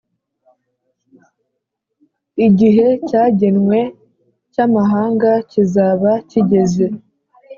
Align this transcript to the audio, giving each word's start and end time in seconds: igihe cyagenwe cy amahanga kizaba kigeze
igihe 2.45 2.87
cyagenwe 3.07 3.79
cy 4.53 4.59
amahanga 4.65 5.31
kizaba 5.51 6.11
kigeze 6.29 6.85